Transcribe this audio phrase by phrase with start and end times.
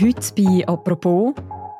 [0.00, 1.34] Heute bei «Apropos»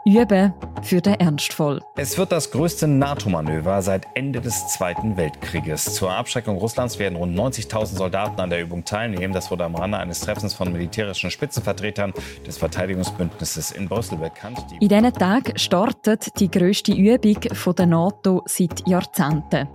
[0.06, 1.80] Üben für den Ernstfall.
[1.96, 5.94] Es wird das größte NATO-Manöver seit Ende des Zweiten Weltkrieges.
[5.94, 9.32] Zur Abschreckung Russlands werden rund 90.000 Soldaten an der Übung teilnehmen.
[9.32, 12.12] Das wurde am Rande eines Treffens von militärischen Spitzenvertretern
[12.46, 14.58] des Verteidigungsbündnisses in Brüssel bekannt.
[14.70, 19.68] Die in diesen Tagen startet die grösste Übung der NATO seit Jahrzehnten.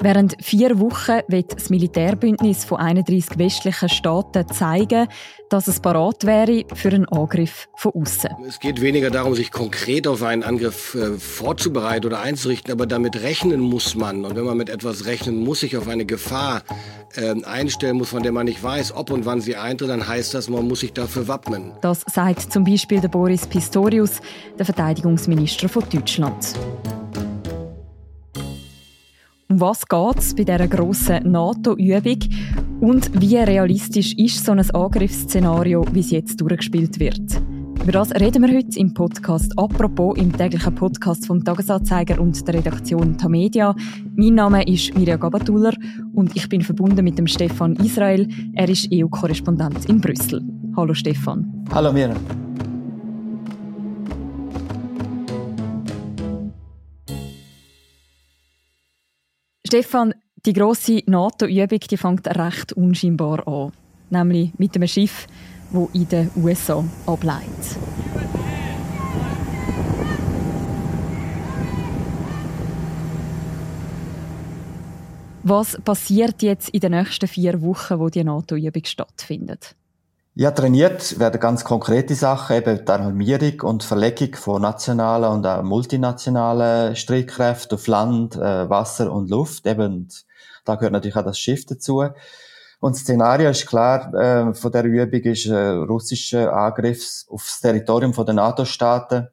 [0.00, 5.08] Während vier Wochen wird das Militärbündnis von 31 westlichen Staaten zeigen,
[5.50, 8.30] dass es parat wäre für einen Angriff von außen.
[8.48, 9.73] Es geht weniger darum, sich konkret
[10.06, 14.24] auf einen Angriff äh, vorzubereiten oder einzurichten, aber damit rechnen muss man.
[14.24, 16.62] Und wenn man mit etwas rechnen muss, sich auf eine Gefahr
[17.16, 20.34] äh, einstellen muss, von der man nicht weiß, ob und wann sie eintritt, dann heißt
[20.34, 21.72] das, man muss sich dafür wappnen.
[21.80, 24.20] Das sagt zum Beispiel der Boris Pistorius,
[24.58, 26.54] der Verteidigungsminister von Deutschland.
[29.48, 32.18] Um was geht es bei dieser grossen NATO-Übung
[32.80, 37.40] und wie realistisch ist so ein Angriffsszenario, wie es jetzt durchgespielt wird?
[37.84, 42.54] Über das reden wir heute im Podcast «Apropos» im täglichen Podcast vom Tagesanzeiger und der
[42.54, 43.76] Redaktion Tamedia.
[44.16, 45.74] Mein Name ist Mirja Gabatuller
[46.14, 48.26] und ich bin verbunden mit dem Stefan Israel.
[48.54, 50.40] Er ist EU-Korrespondent in Brüssel.
[50.74, 51.66] Hallo Stefan.
[51.74, 52.16] Hallo Mirja.
[59.66, 60.14] Stefan,
[60.46, 63.72] die grosse NATO-Übung fängt recht unscheinbar an.
[64.08, 65.26] Nämlich mit einem Schiff,
[65.74, 67.78] das in den USA ableitet.
[75.46, 79.74] Was passiert jetzt in den nächsten vier Wochen, wo die NATO-Übung stattfindet?
[80.36, 85.62] Ja, trainiert werden ganz konkrete Sachen, eben die Armierung und Verlegung von nationalen und auch
[85.62, 89.66] multinationalen Streitkräften auf Land, äh, Wasser und Luft.
[89.66, 90.08] Eben,
[90.64, 92.02] da gehört natürlich auch das Schiff dazu.
[92.84, 98.12] Und das Szenario ist klar, äh, von der Übung ist äh, russischer Angriff aufs Territorium
[98.12, 99.28] der NATO-Staaten.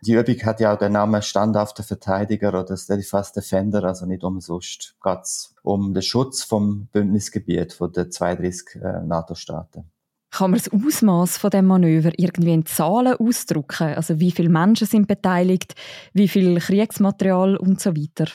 [0.00, 4.96] Die Übung hat ja auch den Namen standhafter Verteidiger oder Steadfast Defender, also nicht umsonst.
[5.04, 9.84] Geht um den Schutz vom Bündnisgebiet von den 32 äh, NATO-Staaten.
[10.30, 13.96] Kann man das Ausmaß von dem Manöver irgendwie in Zahlen ausdrücken?
[13.96, 15.74] Also wie viele Menschen sind beteiligt,
[16.14, 18.30] wie viel Kriegsmaterial und so weiter?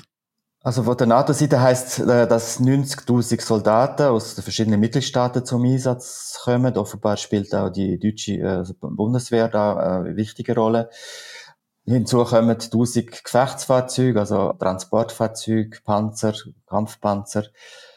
[0.65, 6.39] Also von der NATO-Seite heißt, äh, dass 90.000 Soldaten aus den verschiedenen Mitgliedstaaten zum Einsatz
[6.41, 6.77] kommen.
[6.77, 10.89] Offenbar spielt auch die deutsche äh, Bundeswehr da eine wichtige Rolle.
[11.85, 16.33] Hinzu kommen 1000 Gefechtsfahrzeuge, also Transportfahrzeuge, Panzer,
[16.65, 17.43] Kampfpanzer.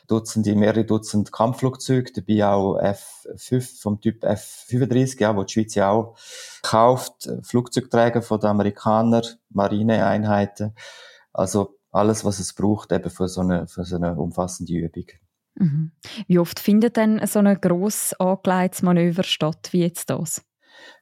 [0.09, 5.91] Dutzende, mehrere Dutzend Kampfflugzeuge, dabei auch F5 vom Typ F35, ja, wo die Schweiz ja
[5.91, 6.17] auch
[6.63, 10.77] kauft, Flugzeugträger von den Amerikanern, Marineeinheiten.
[11.33, 15.07] Also alles, was es braucht, eben für so eine, für so eine umfassende Übung.
[15.55, 15.93] Mhm.
[16.29, 20.43] Wie oft findet denn so ein gross angelegtes Manöver statt wie jetzt das?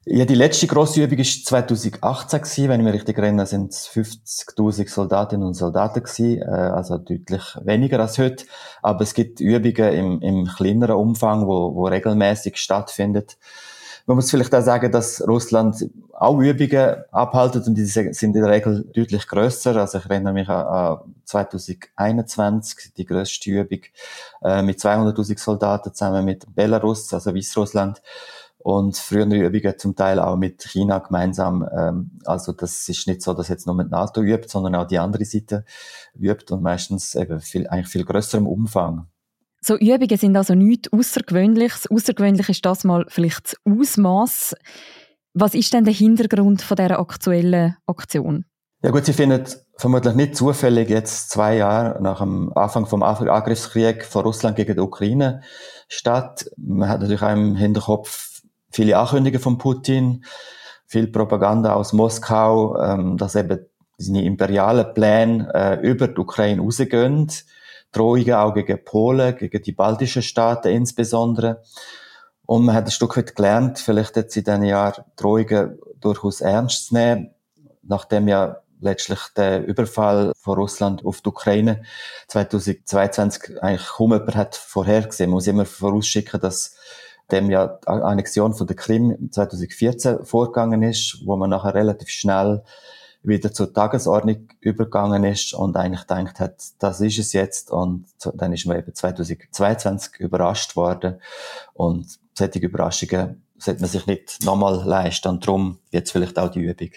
[0.07, 2.69] Ja, die letzte grosse Übung war 2018 gewesen.
[2.69, 6.43] Wenn ich mich richtig erinnere, sind es 50.000 Soldatinnen und Soldaten gewesen.
[6.43, 8.45] Äh, also deutlich weniger als heute.
[8.83, 13.39] Aber es gibt Übungen im, im kleineren Umfang, wo, wo regelmäßig stattfindet.
[14.07, 18.51] Man muss vielleicht auch sagen, dass Russland auch Übungen abhaltet und die sind in der
[18.51, 19.77] Regel deutlich grösser.
[19.77, 23.81] Also ich erinnere mich an 2021, die grösste Übung
[24.43, 28.03] äh, mit 200.000 Soldaten zusammen mit Belarus, also Weißrussland
[28.59, 31.67] und frühere Übungen zum Teil auch mit China gemeinsam.
[31.75, 34.99] Ähm, also das ist nicht so, dass jetzt nur mit NATO übt, sondern auch die
[34.99, 35.65] andere Seite
[36.15, 39.07] übt und meistens eben viel, eigentlich viel größerem Umfang.
[39.67, 41.91] So Übungen sind also nichts Außergewöhnliches.
[41.91, 44.57] Außergewöhnlich ist das mal vielleicht das Ausmaß.
[45.33, 48.45] Was ist denn der Hintergrund von dieser aktuellen Aktion?
[48.83, 49.43] Ja gut, Sie finden
[49.79, 54.83] vermutlich nicht zufällig jetzt zwei Jahre nach dem Anfang vom Angriffskrieg von Russland gegen die
[54.83, 55.41] Ukraine
[55.89, 56.45] statt.
[56.59, 60.27] Man hat natürlich auch im Hinterkopf viele Ankündigungen von Putin,
[60.85, 63.61] viel Propaganda aus Moskau, ähm, dass eben
[63.97, 67.31] seine imperialen Pläne äh, über die Ukraine rausgehen.
[67.95, 71.63] Drohungen auch gegen Polen, gegen die baltischen Staaten insbesondere.
[72.47, 76.89] Und man hat ein Stück weit gelernt, vielleicht jetzt in diesen Jahren Drohungen durchaus ernst
[76.89, 77.31] zu nehmen,
[77.83, 81.83] nachdem ja letztlich der Überfall von Russland auf die Ukraine
[82.29, 85.31] 2022 eigentlich kaum jemand hat vorhergesehen.
[85.31, 86.77] Man muss immer vorausschicken, dass
[87.31, 92.63] dem ja die Annexion von der Krim 2014 vorgegangen ist, wo man nachher relativ schnell
[93.25, 98.53] wieder zur Tagesordnung übergegangen ist und eigentlich gedacht hat, das ist es jetzt und dann
[98.53, 101.17] ist man eben 2022 überrascht worden
[101.73, 106.61] und solche Überraschungen sollte man sich nicht nochmal leisten und darum jetzt vielleicht auch die
[106.61, 106.91] Übung.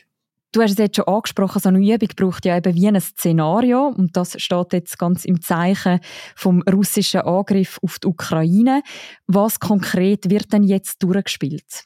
[0.51, 3.87] Du hast es jetzt schon angesprochen, so eine Übung braucht ja eben wie ein Szenario
[3.87, 5.99] und das steht jetzt ganz im Zeichen
[6.35, 8.81] vom russischen Angriff auf die Ukraine.
[9.27, 11.85] Was konkret wird denn jetzt durchgespielt?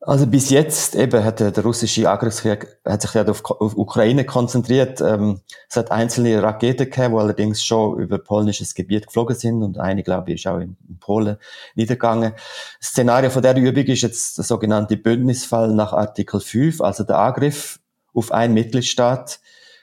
[0.00, 5.00] Also bis jetzt eben hat der, russische Angriffskrieg hat sich ja auf, auf Ukraine konzentriert.
[5.00, 9.78] Ähm, es hat einzelne Raketen gegeben, die allerdings schon über polnisches Gebiet geflogen sind und
[9.78, 11.38] eine, glaube ich, ist auch in, in Polen
[11.74, 12.34] niedergegangen.
[12.78, 17.18] Das Szenario von der Übung ist jetzt der sogenannte Bündnisfall nach Artikel 5, also der
[17.18, 17.80] Angriff
[18.12, 19.40] auf einen Mitgliedstaat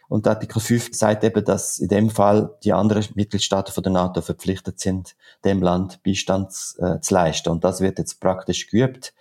[0.10, 4.22] und Artikel 5 sagt eben, dass in dem Fall die anderen Mitgliedstaaten von der NATO
[4.22, 7.50] verpflichtet sind, dem Land Beistand äh, zu leisten.
[7.50, 9.14] Und das wird jetzt praktisch geübt.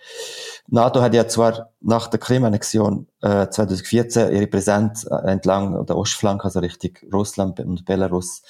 [0.67, 6.45] NATO hat ja zwar nach der Krim-Annexion äh, 2014 ihre Präsenz äh, entlang der Ostflanke,
[6.45, 8.43] also Richtung Russland und Belarus,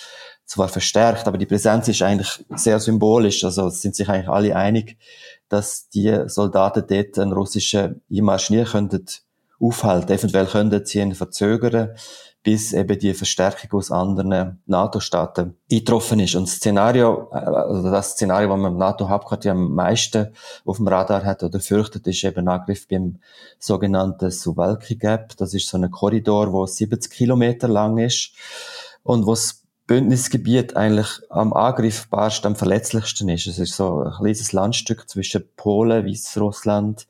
[0.45, 3.43] zwar verstärkt, aber die Präsenz ist eigentlich sehr symbolisch.
[3.43, 4.97] Also sind sich eigentlich alle einig,
[5.49, 9.05] dass die Soldaten dort einen russischen Einmarsch nie könnten
[9.63, 10.11] aufhalten.
[10.11, 11.95] Eventuell könnten sie ihn verzögern
[12.43, 16.35] bis eben die Verstärkung aus anderen NATO-Staaten eingetroffen ist.
[16.35, 20.33] Und das Szenario, äh, also das Szenario, das man im NATO-Hauptquartier am meisten
[20.65, 23.19] auf dem Radar hat oder fürchtet, ist eben Angriff beim
[23.59, 25.37] sogenannten Suwalki Gap.
[25.37, 28.33] Das ist so ein Korridor, wo 70 Kilometer lang ist
[29.03, 33.47] und wo das Bündnisgebiet eigentlich am angreifbarsten, am verletzlichsten ist.
[33.47, 37.07] Es ist so ein kleines Landstück zwischen Polen, Weißrussland,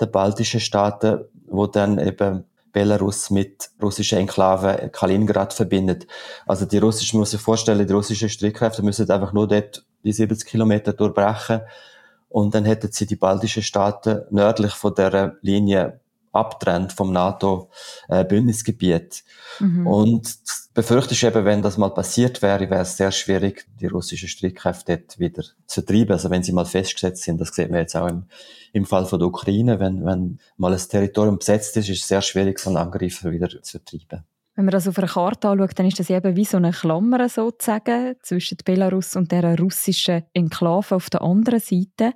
[0.00, 6.06] den baltischen Staaten, wo dann eben Belarus mit russischen Enklaven Kaliningrad verbindet.
[6.46, 10.48] Also die russischen, muss sich vorstellen, die russischen Streitkräfte müssen einfach nur dort die 70
[10.48, 11.62] Kilometer durchbrechen
[12.28, 16.00] und dann hätten sie die baltischen Staaten nördlich von der Linie
[16.32, 19.22] abtrennt vom NATO-Bündnisgebiet.
[19.60, 19.86] Äh, mhm.
[19.86, 20.38] Und
[20.74, 24.98] befürchte ich eben, wenn das mal passiert wäre, wäre es sehr schwierig, die russischen Streitkräfte
[24.98, 26.12] dort wieder zu treiben.
[26.12, 28.24] Also wenn sie mal festgesetzt sind, das sieht man jetzt auch im,
[28.72, 32.22] im Fall von der Ukraine, wenn, wenn mal ein Territorium besetzt ist, ist es sehr
[32.22, 34.24] schwierig, so einen Angreifer wieder zu treiben.
[34.56, 37.28] Wenn man das auf einer Karte anschaut, dann ist das eben wie so eine Klammer
[37.28, 42.12] sozusagen zwischen Belarus und der russischen Enklave auf der anderen Seite.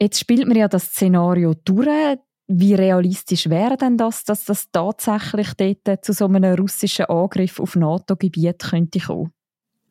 [0.00, 2.18] Jetzt spielt man ja das Szenario durch.
[2.54, 7.76] Wie realistisch wäre denn das, dass das tatsächlich dort zu so einem russischen Angriff auf
[7.76, 9.32] NATO-Gebiet könnte kommen?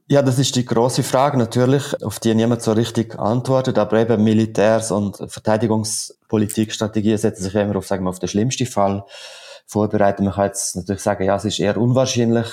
[0.07, 3.79] Ja, das ist die große Frage natürlich, auf die niemand so richtig antwortet.
[3.79, 9.05] Aber eben Militärs- und Verteidigungspolitikstrategien setzen sich immer auf, sagen wir, auf den schlimmsten Fall
[9.65, 10.25] vorbereiten.
[10.25, 12.45] Man kann jetzt natürlich sagen, ja, es ist eher unwahrscheinlich,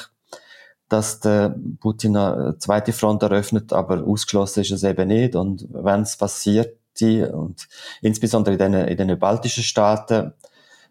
[0.88, 5.36] dass der Putin eine zweite Front eröffnet, aber ausgeschlossen ist es eben nicht.
[5.36, 7.68] Und wenn es passiert, die und
[8.00, 10.32] insbesondere in den, in den baltischen Staaten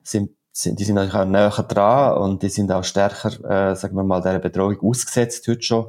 [0.03, 3.29] sind, sind die sind auch näher dran und die sind auch stärker,
[3.71, 5.87] äh, sagen wir mal, der Bedrohung ausgesetzt heute schon.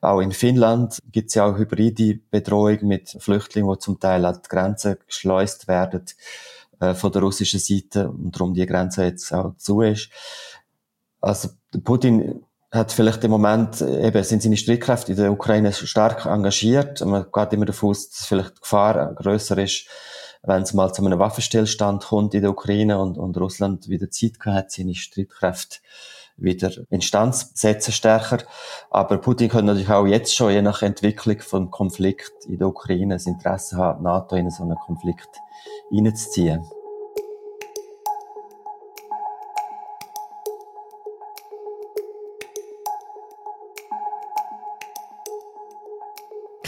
[0.00, 4.40] Auch in Finnland gibt es ja auch hybride Bedrohung mit Flüchtlingen, die zum Teil an
[4.44, 6.04] die Grenze geschleust werden
[6.80, 10.10] äh, von der russischen Seite und darum die Grenze jetzt auch zu ist.
[11.20, 11.48] Also
[11.82, 12.43] Putin
[12.74, 17.04] hat vielleicht im Moment, äh, eben sind seine Streitkräfte in der Ukraine stark engagiert.
[17.04, 19.86] Man geht immer davon aus, dass vielleicht die Gefahr grösser ist,
[20.42, 24.32] wenn es mal zu einem Waffenstillstand kommt in der Ukraine und, und Russland wieder Zeit
[24.44, 25.78] hat, seine Streitkräfte
[26.36, 28.38] wieder instand setzen stärker.
[28.90, 33.14] Aber Putin könnte natürlich auch jetzt schon, je nach Entwicklung vom Konflikt in der Ukraine,
[33.14, 35.28] das Interesse haben, NATO in so einen Konflikt
[35.90, 36.64] hineinzuziehen.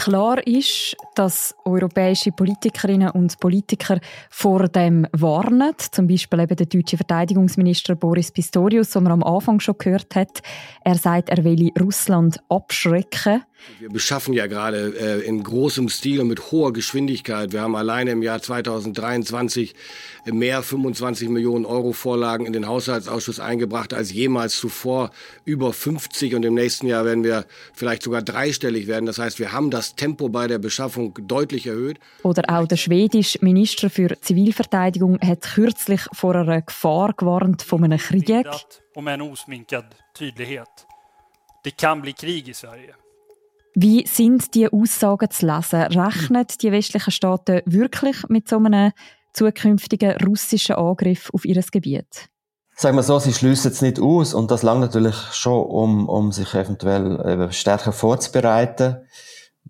[0.07, 3.99] Klar ist, dass europäische Politikerinnen und Politiker
[4.29, 5.73] vor dem warnen.
[5.91, 10.41] Zum Beispiel eben der deutsche Verteidigungsminister Boris Pistorius, den man am Anfang schon gehört hat.
[10.85, 13.43] Er sagt, er will Russland abschrecken.
[13.79, 17.51] Wir beschaffen ja gerade äh, in großem Stil und mit hoher Geschwindigkeit.
[17.51, 19.75] Wir haben alleine im Jahr 2023
[20.25, 25.11] mehr 25 Millionen Euro Vorlagen in den Haushaltsausschuss eingebracht als jemals zuvor.
[25.45, 29.05] Über 50 und im nächsten Jahr werden wir vielleicht sogar dreistellig werden.
[29.05, 31.99] Das heißt, wir haben das Tempo bei der Beschaffung deutlich erhöht.
[32.23, 37.99] Oder auch der schwedische Minister für Zivilverteidigung hat kürzlich vor einer Gefahr gewarnt von einem
[37.99, 38.45] Krieg.
[38.93, 40.87] Um en osminkad tydlighet.
[41.63, 43.06] Det kan bli Krieg i Sverige.
[43.79, 45.83] Wie sind die Aussagen zu lesen?
[45.83, 48.91] Rechnen die westlichen Staaten wirklich mit so einem
[49.33, 52.27] zukünftigen russischen Angriff auf ihr Gebiet?
[52.75, 56.31] Sagen wir so, sie schließen es nicht aus und das langt natürlich schon, um, um
[56.31, 58.95] sich eventuell eben stärker vorzubereiten.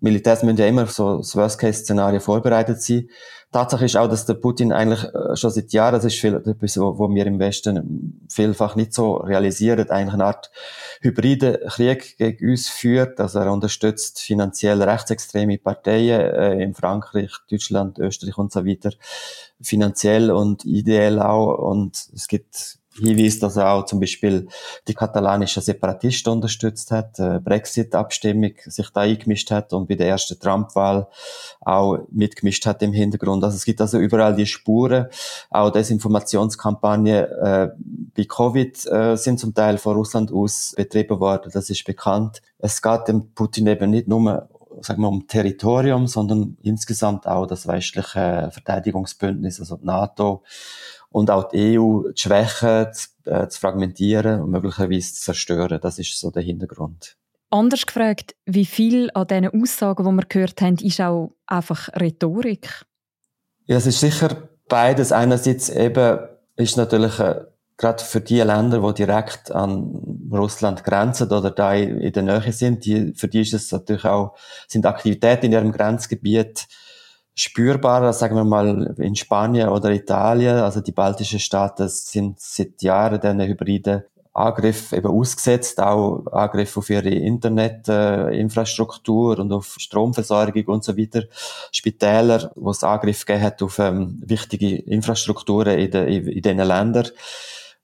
[0.00, 3.10] Militärs müssen ja immer so das Worst-Case-Szenario vorbereitet sein.
[3.50, 6.78] Tatsache ist auch, dass der Putin eigentlich äh, schon seit Jahren, das ist viel, etwas,
[6.78, 10.50] wo, wir im Westen vielfach nicht so realisieren, eigentlich eine Art
[11.00, 13.18] hybride Krieg gegen uns führt.
[13.20, 18.90] Also er unterstützt finanziell rechtsextreme Parteien äh, in Frankreich, Deutschland, Österreich und so weiter.
[19.62, 21.56] Finanziell und ideell auch.
[21.56, 24.48] Und es gibt hinweist, dass er auch zum Beispiel
[24.86, 30.38] die katalanischen Separatisten unterstützt hat, äh, Brexit-Abstimmung sich da eingemischt hat und bei der ersten
[30.38, 31.08] Trump-Wahl
[31.60, 33.44] auch mitgemischt hat im Hintergrund.
[33.44, 35.06] Also es gibt also überall die Spuren.
[35.50, 37.70] Auch Desinformationskampagnen äh,
[38.16, 41.50] bei Covid äh, sind zum Teil von Russland aus betrieben worden.
[41.52, 42.42] Das ist bekannt.
[42.58, 44.48] Es geht dem Putin eben nicht nur
[44.80, 50.42] sagen wir, um Territorium, sondern insgesamt auch das westliche Verteidigungsbündnis, also die NATO
[51.10, 55.78] und auch die EU zu schwächen, zu, äh, zu fragmentieren und möglicherweise zu zerstören.
[55.80, 57.16] Das ist so der Hintergrund.
[57.50, 62.84] Anders gefragt, wie viel an diesen Aussagen, die wir gehört haben, ist auch einfach Rhetorik?
[63.66, 65.12] Ja, es ist sicher beides.
[65.12, 66.18] Einerseits eben
[66.56, 67.44] ist natürlich äh,
[67.78, 72.84] gerade für die Länder, die direkt an Russland grenzen oder da in der Nähe sind,
[72.84, 74.36] die, für die ist es natürlich auch,
[74.66, 76.66] sind Aktivitäten in ihrem Grenzgebiet
[77.38, 80.56] spürbarer, sagen wir mal in Spanien oder Italien.
[80.56, 84.02] Also die baltischen Staaten sind seit Jahren diesen hybriden
[84.32, 91.22] Angriff eben ausgesetzt, auch Angriff auf ihre Internetinfrastruktur äh, und auf Stromversorgung und so weiter.
[91.72, 96.58] Spitäler, wo es Angriff gegeben hat auf ähm, wichtige Infrastrukturen in, de, in, in diesen
[96.58, 97.08] Ländern.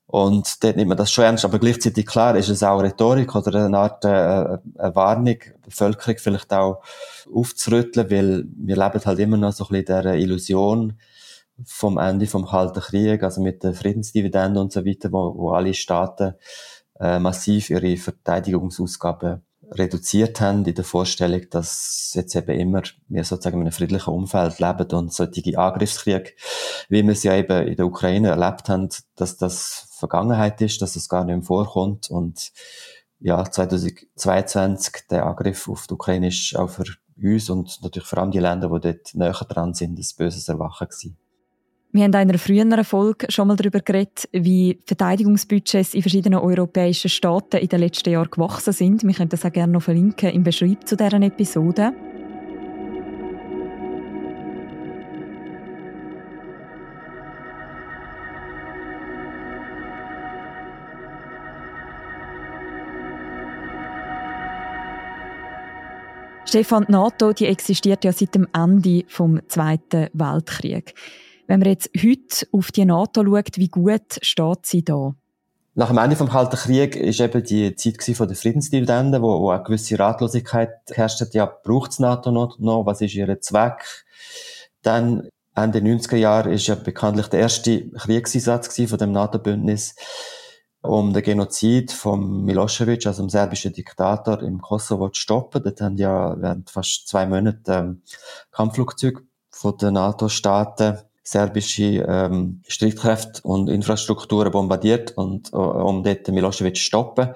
[0.07, 3.65] Und dort nimmt man das schon ernst, aber gleichzeitig klar ist es auch Rhetorik oder
[3.65, 6.83] eine Art äh, eine Warnung, Bevölkerung vielleicht auch
[7.33, 10.99] aufzurütteln, weil wir leben halt immer noch so ein bisschen der Illusion
[11.63, 15.73] vom Ende vom Kalten Krieg, also mit der Friedensdividende und so weiter, wo, wo alle
[15.73, 16.35] Staaten
[16.99, 23.57] äh, massiv ihre Verteidigungsausgaben reduziert haben in der Vorstellung, dass jetzt eben immer wir sozusagen
[23.57, 26.31] in einem friedlichen Umfeld leben und solche Angriffskriege,
[26.89, 30.95] wie wir es ja eben in der Ukraine erlebt haben, dass das Vergangenheit ist, dass
[30.95, 32.51] es gar nicht mehr vorkommt und
[33.19, 36.83] ja, 2022 der Angriff auf die Ukraine ist auch für
[37.21, 40.87] uns und natürlich vor allem die Länder, die dort näher dran sind, ein böses Erwachen
[40.87, 41.17] gewesen.
[41.91, 47.09] Wir haben in einer früheren Folge schon mal darüber geredet, wie Verteidigungsbudgets in verschiedenen europäischen
[47.09, 49.03] Staaten in den letzten Jahren gewachsen sind.
[49.03, 51.93] Wir können das auch gerne noch verlinken im Beschreib zu dieser Episode.
[66.55, 70.93] Stefan, die NATO die existiert ja seit dem Ende des Zweiten Weltkriegs.
[71.47, 75.15] Wenn man jetzt heute auf die NATO schaut, wie gut steht sie da?
[75.73, 79.63] Nach dem Ende vom Kalten Krieg ist eben die Zeit der Friedensdividende, wo, wo eine
[79.63, 81.25] gewisse Ratlosigkeit herrscht.
[81.33, 82.85] Ja, braucht es NATO noch?
[82.85, 84.05] Was ist ihr Zweck?
[84.81, 89.93] Dann Ende 90er Jahre ist ja bekanntlich der erste Kriegseinsatz von dem NATO-Bündnis
[90.87, 95.63] um den Genozid von Milosevic, also dem serbischen Diktator im Kosovo zu stoppen.
[95.63, 98.01] Dort haben ja während fast zwei Monaten ähm,
[98.51, 106.75] Kampfflugzeuge von den NATO-Staaten serbische ähm, Streitkräfte und Infrastrukturen bombardiert und äh, um dort Milosevic
[106.75, 107.29] zu stoppen.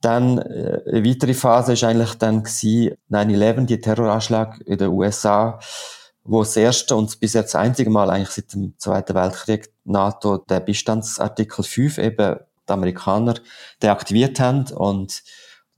[0.00, 5.58] Dann äh, eine weitere Phase ist eigentlich dann 9/11, die Terroranschlag in den USA,
[6.24, 10.38] wo das erste und bis jetzt das einzige Mal eigentlich seit dem Zweiten Weltkrieg NATO
[10.38, 12.36] der Bestandsartikel 5 eben
[12.70, 13.34] die Amerikaner
[13.82, 15.22] deaktiviert haben und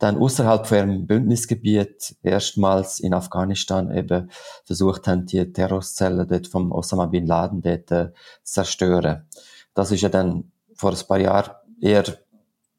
[0.02, 4.30] dann außerhalb von ihrem Bündnisgebiet erstmals in Afghanistan eben
[4.64, 9.28] versucht haben, die Terrorzellen dort vom Osama Bin Laden dort äh, zu zerstören.
[9.74, 12.02] Das ist ja dann vor ein paar Jahren eher,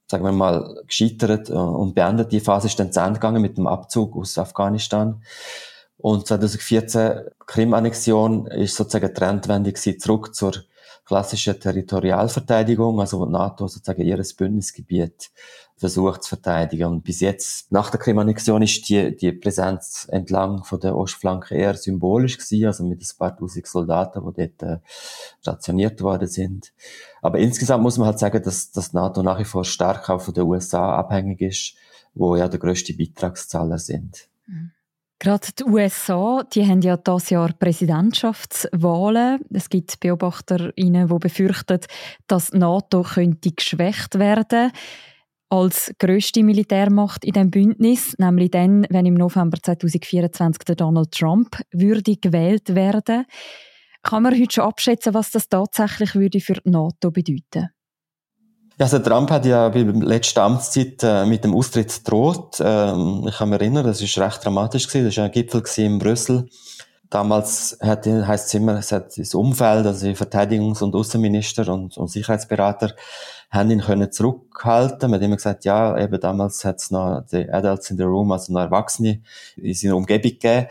[0.08, 2.34] sagen wir mal, gescheitert äh, und beendet.
[2.34, 5.24] Die Phase ist dann zu Ende gegangen mit dem Abzug aus Afghanistan.
[5.96, 10.56] Und 2014 Krim-Annexion ist sozusagen Trendwende zurück zur
[11.06, 15.32] klassischen Territorialverteidigung, also wo die NATO sozusagen ihres Bündnisgebiet
[15.76, 16.86] versucht zu verteidigen.
[16.86, 21.76] Und bis jetzt, nach der Krimannexion, ist die, die Präsenz entlang von der Ostflanke eher
[21.76, 24.80] symbolisch gewesen, also mit ein paar tausend Soldaten, die dort äh,
[25.42, 26.74] stationiert worden sind.
[27.22, 30.34] Aber insgesamt muss man halt sagen, dass dass NATO nach wie vor stark auch von
[30.34, 31.76] den USA abhängig ist,
[32.14, 34.28] wo ja der grösste Beitragszahler sind.
[34.48, 34.72] Mhm.
[35.24, 39.40] Gerade die USA, die haben ja dieses Jahr Präsidentschaftswahlen.
[39.54, 41.80] Es gibt BeobachterInnen, die befürchten,
[42.28, 44.74] dass die NATO könnte geschwächt werden
[45.48, 51.56] als grösste Militärmacht in dem Bündnis, nämlich dann, wenn im November 2024 der Donald Trump
[51.72, 53.24] würde gewählt werden.
[54.02, 57.70] Kann man heute schon abschätzen, was das tatsächlich würde für die NATO bedeuten?
[58.80, 62.58] Ja, also Trump hat ja bei der letzten Amtszeit äh, mit dem Austritt droht.
[62.60, 65.06] Ähm, ich kann mich erinnern, das ist recht dramatisch gewesen.
[65.06, 66.50] Das war ein Gipfel in Brüssel.
[67.14, 72.94] Damals hat, es immer, es hat das Umfeld, also Verteidigungs- und Außenminister und, und Sicherheitsberater,
[73.52, 75.12] haben ihn können zurückhalten.
[75.12, 78.32] Man hat immer gesagt, ja, eben damals hat es noch die Adults in the Room,
[78.32, 79.22] also noch Erwachsene
[79.58, 80.68] in seiner Umgebung gegeben.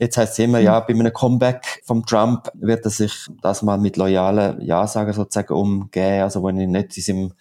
[0.00, 3.78] Jetzt heisst es immer, ja, bei einem Comeback vom Trump wird er sich das mal
[3.78, 7.32] mit loyalen Ja-Sager sozusagen umgehen, also wo ihn nicht in seinem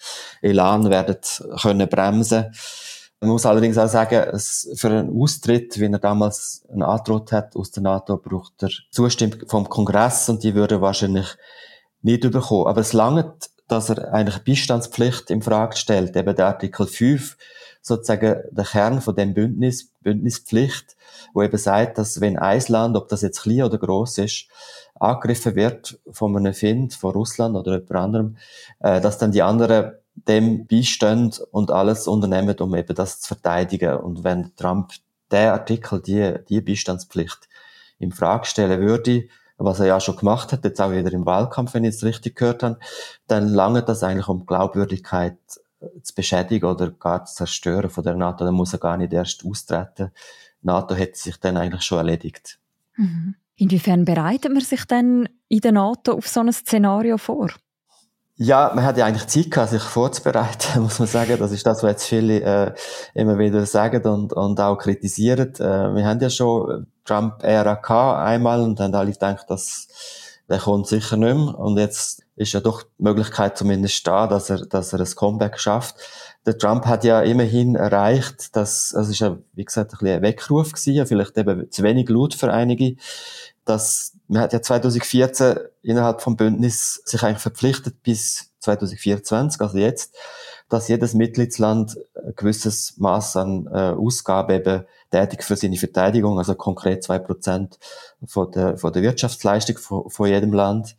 [0.44, 1.18] Elan werden
[1.60, 2.52] können bremsen
[3.24, 4.40] man muss allerdings auch sagen,
[4.76, 9.48] für einen Austritt, wie er damals einen angedroht hat aus der NATO, braucht er Zustimmung
[9.48, 11.36] vom Kongress und die würde wahrscheinlich
[12.02, 12.68] nicht bekommen.
[12.68, 17.38] Aber es langt, dass er eigentlich Beistandspflicht in Frage stellt, eben der Artikel 5,
[17.82, 20.96] sozusagen der Kern von dem Bündnis, Bündnispflicht,
[21.34, 24.48] wo eben sagt, dass wenn ein Land, ob das jetzt klein oder groß ist,
[24.96, 28.38] angegriffen wird von einem Find, von Russland oder jemand anderem,
[28.80, 33.98] äh, dass dann die anderen dem beistehen und alles unternehmen, um eben das zu verteidigen.
[33.98, 34.94] Und wenn Trump
[35.32, 37.50] der Artikel, die, die Beistandspflicht
[38.00, 39.28] in Frage stellen würde,
[39.58, 42.36] was er ja schon gemacht hat, jetzt auch wieder im Wahlkampf, wenn ich es richtig
[42.36, 42.80] gehört habe,
[43.28, 45.38] dann lange das eigentlich um Glaubwürdigkeit
[46.02, 48.46] zu beschädigen oder gar zu zerstören von der NATO.
[48.46, 50.12] Dann muss er gar nicht erst austreten.
[50.62, 52.60] Die NATO hätte sich dann eigentlich schon erledigt.
[52.96, 53.36] Mhm.
[53.56, 57.50] Inwiefern bereitet man sich denn in der NATO auf so ein Szenario vor?
[58.36, 61.38] Ja, man hat ja eigentlich Zeit gehabt, sich vorzubereiten, muss man sagen.
[61.38, 62.74] Das ist das, was jetzt viele äh,
[63.14, 65.54] immer wieder sagen und, und auch kritisieren.
[65.56, 69.88] Äh, wir haben ja schon Trump-Ära gehabt einmal und haben alle gedacht, dass
[70.50, 71.60] der kommt sicher nicht mehr.
[71.60, 75.60] Und jetzt ist ja doch die Möglichkeit zumindest da, dass er, dass er ein Comeback
[75.60, 75.96] schafft.
[76.46, 80.16] Der Trump hat ja immerhin erreicht, dass, also es ist ja, wie gesagt, ein bisschen
[80.18, 82.96] ein Weckruf gewesen, vielleicht eben zu wenig laut für einige,
[83.64, 90.16] dass man hat ja 2014 innerhalb vom Bündnis sich eigentlich verpflichtet bis 2024, also jetzt,
[90.70, 96.56] dass jedes Mitgliedsland ein gewisses Maß an äh, Ausgabe eben tätig für seine Verteidigung, also
[96.56, 97.78] konkret zwei Prozent
[98.26, 100.96] von der, von der Wirtschaftsleistung von, von jedem Land.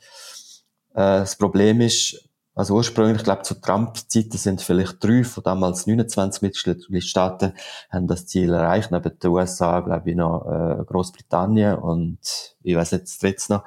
[0.92, 5.86] Äh, das Problem ist, also ursprünglich, ich glaube, zu Trump-Zeiten sind vielleicht drei von damals
[5.86, 7.54] 29 Mitgliedstaaten
[7.90, 12.18] haben das Ziel erreicht, neben den USA, glaube ich, noch äh, Großbritannien und
[12.62, 13.64] ich weiß nicht, das dritte noch.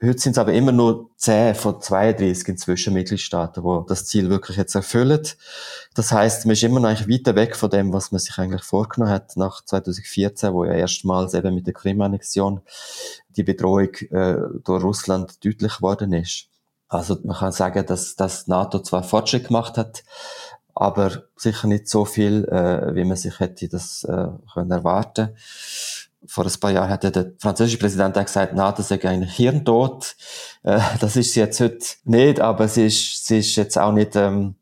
[0.00, 4.56] Heute sind es aber immer nur 10 von 32 inzwischen Mitgliedstaaten, wo das Ziel wirklich
[4.56, 5.26] jetzt erfüllen.
[5.94, 8.62] Das heißt, man ist immer noch eigentlich weiter weg von dem, was man sich eigentlich
[8.62, 12.60] vorgenommen hat nach 2014, wo ja erstmals eben mit der Krim-Annexion
[13.30, 16.48] die Bedrohung äh, durch Russland deutlich geworden ist.
[16.88, 20.04] Also man kann sagen, dass das NATO zwar Fortschritt gemacht hat,
[20.74, 25.36] aber sicher nicht so viel, äh, wie man sich hätte das äh, können erwarten.
[26.26, 30.16] Vor ein paar Jahren hat der französische Präsident auch gesagt, NATO sei eigentlich hirntot.
[30.62, 34.16] Äh, das ist sie jetzt heute nicht, aber sie ist, sie ist jetzt auch nicht
[34.16, 34.54] ähm,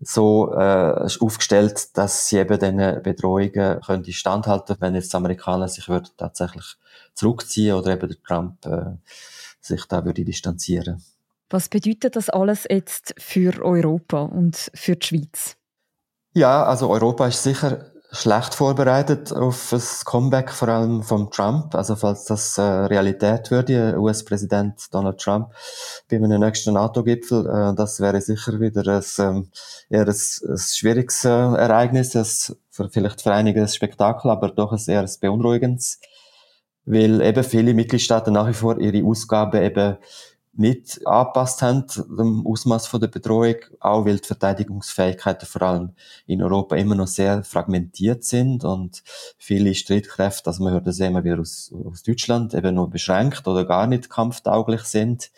[0.00, 5.88] so äh, aufgestellt, dass sie eben diesen Bedrohungen könnte standhalten, wenn jetzt die Amerikaner sich
[5.88, 6.76] würden tatsächlich
[7.14, 8.96] zurückziehen oder eben der Trump äh,
[9.60, 11.02] sich da würde distanzieren.
[11.52, 15.56] Was bedeutet das alles jetzt für Europa und für die Schweiz?
[16.32, 21.74] Ja, also Europa ist sicher schlecht vorbereitet auf das Comeback, vor allem von Trump.
[21.74, 25.50] Also falls das äh, Realität würde, US-Präsident Donald Trump
[26.10, 29.50] bei einem nächsten NATO-Gipfel, äh, das wäre sicher wieder ein, ähm,
[29.90, 34.72] eher ein, ein schwieriges äh, Ereignis, ein, für, vielleicht für einige ein Spektakel, aber doch
[34.72, 35.98] ein eher ein beunruhigendes,
[36.84, 39.96] weil eben viele Mitgliedstaaten nach wie vor ihre Ausgaben eben
[40.54, 41.86] nicht angepasst haben,
[42.18, 45.90] dem Ausmaß der Bedrohung, auch weil die Verteidigungsfähigkeiten vor allem
[46.26, 49.02] in Europa immer noch sehr fragmentiert sind und
[49.38, 53.64] viele Streitkräfte, also man hört das immer wieder aus, aus Deutschland, eben nur beschränkt oder
[53.64, 55.30] gar nicht kampftauglich sind.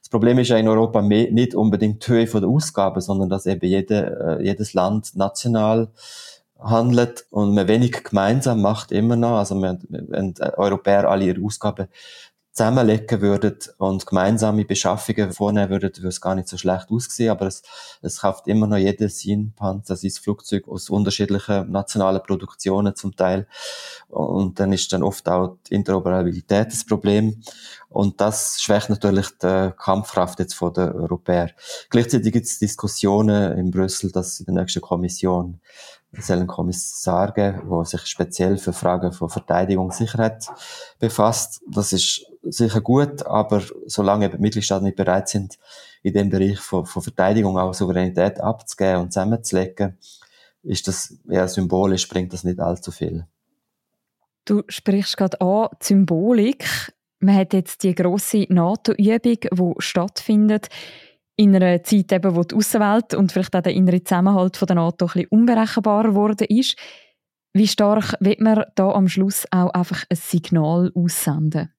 [0.00, 3.66] Das Problem ist ja in Europa nicht unbedingt die Höhe der Ausgaben, sondern dass eben
[3.66, 5.88] jede, äh, jedes Land national
[6.58, 9.38] handelt und man wenig gemeinsam macht immer noch.
[9.38, 11.88] Also wenn Europäer alle ihre Ausgaben
[12.54, 17.30] zusammenlegen würden und gemeinsame Beschaffungen vornehmen würden, würde es gar nicht so schlecht aussehen.
[17.30, 17.62] Aber es,
[18.00, 23.48] es kauft immer noch jeder sein Panzer, sein Flugzeug aus unterschiedlichen nationalen Produktionen zum Teil.
[24.08, 27.42] Und dann ist dann oft auch die Interoperabilität das Problem.
[27.88, 31.50] Und das schwächt natürlich die Kampfkraft jetzt von der Europäer.
[31.90, 35.60] Gleichzeitig gibt es Diskussionen in Brüssel, dass in der nächsten Kommission
[36.18, 40.46] es soll einen Kommissar geben, der sich speziell für Fragen von Verteidigung und Sicherheit
[40.98, 41.62] befasst.
[41.68, 45.58] Das ist sicher gut, aber solange die Mitgliedstaaten nicht bereit sind,
[46.02, 49.98] in dem Bereich von, von Verteidigung auch Souveränität abzugeben und zusammenzulegen,
[50.62, 53.26] ist das eher symbolisch, bringt das nicht allzu viel.
[54.44, 56.92] Du sprichst gerade an, Symbolik.
[57.20, 60.68] Man hat jetzt die große NATO-Übung, die stattfindet
[61.36, 64.76] in einer Zeit, eben, wo die Außenwelt und vielleicht auch der innere Zusammenhalt von der
[64.76, 66.76] NATO ein bisschen unberechenbar geworden ist.
[67.52, 71.74] Wie stark wird man da am Schluss auch einfach ein Signal aussenden?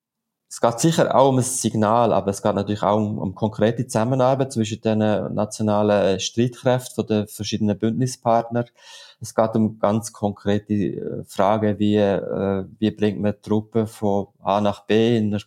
[0.48, 3.86] es geht sicher auch um ein Signal, aber es geht natürlich auch um, um konkrete
[3.86, 8.66] Zusammenarbeit zwischen den nationalen Streitkräften der verschiedenen Bündnispartner.
[9.20, 14.60] Es geht um ganz konkrete äh, Fragen, wie, äh, wie bringt man Truppen von A
[14.60, 15.42] nach B in einer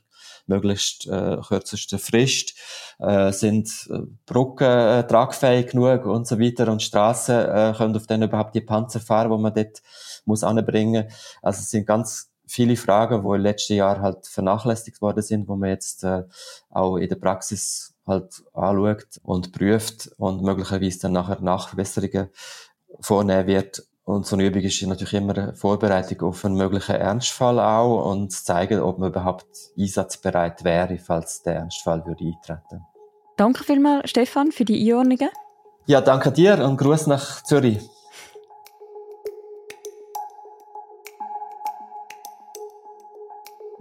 [0.47, 2.55] möglichst äh, kürzesten Frist,
[2.99, 8.07] äh, sind äh, Brücken äh, tragfähig genug und so weiter und Straßen äh, können auf
[8.07, 9.81] denen überhaupt die Panzer fahren, wo man dort
[10.25, 11.07] muss anbringen.
[11.41, 15.55] Also es sind ganz viele Fragen, die im letzten Jahr halt vernachlässigt worden sind, wo
[15.55, 16.23] man jetzt äh,
[16.69, 22.29] auch in der Praxis halt anschaut und prüft und möglicherweise dann nachher Nachbesserungen
[22.99, 23.83] vornehmen wird.
[24.03, 28.31] Und so eine Übung ist natürlich immer eine Vorbereitung auf einen möglichen Ernstfall auch und
[28.31, 29.45] zeigen, ob man überhaupt
[29.77, 32.85] einsatzbereit wäre, falls der Ernstfall würde eintreten.
[33.37, 35.29] Danke vielmals, Stefan, für die Einordnungen.
[35.85, 37.79] Ja, danke dir und Gruß nach Zürich.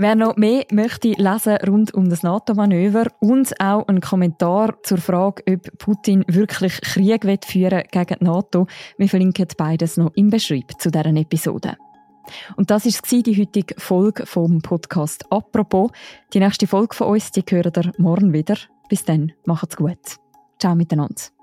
[0.00, 5.42] Wer noch mehr möchte lesen rund um das NATO-Manöver und auch einen Kommentar zur Frage,
[5.50, 10.92] ob Putin wirklich Krieg führen gegen die NATO, wir verlinken beides noch im Beschreib zu
[10.92, 11.76] deren Episode.
[12.56, 15.90] Und das war die heutige Folge vom Podcast «Apropos».
[16.32, 18.56] Die nächste Folge von uns, die hören ihr morgen wieder.
[18.88, 19.98] Bis dann, macht's gut.
[20.61, 21.38] Ciao miteinander.